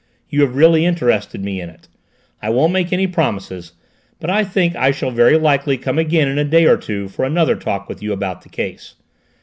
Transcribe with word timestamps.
You 0.29 0.41
have 0.41 0.55
really 0.55 0.83
interested 0.83 1.43
me 1.43 1.61
in 1.61 1.69
it. 1.69 1.87
I 2.41 2.49
won't 2.49 2.73
make 2.73 2.91
any 2.91 3.05
promises, 3.05 3.73
but 4.19 4.31
I 4.31 4.43
think 4.43 4.75
I 4.75 4.89
shall 4.89 5.11
very 5.11 5.37
likely 5.37 5.77
come 5.77 5.99
again 5.99 6.27
in 6.27 6.39
a 6.39 6.43
day 6.43 6.65
or 6.65 6.77
two 6.77 7.07
for 7.07 7.23
another 7.23 7.55
talk 7.55 7.87
with 7.87 8.01
you 8.01 8.11
about 8.11 8.41
the 8.41 8.49
case. 8.49 8.95